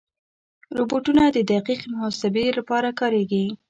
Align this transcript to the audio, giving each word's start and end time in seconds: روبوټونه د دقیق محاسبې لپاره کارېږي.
روبوټونه 0.77 1.23
د 1.31 1.37
دقیق 1.51 1.81
محاسبې 1.93 2.45
لپاره 2.57 2.89
کارېږي. 2.99 3.45